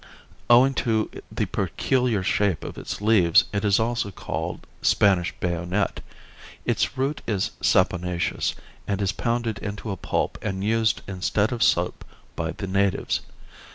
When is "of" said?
2.63-2.75, 11.51-11.61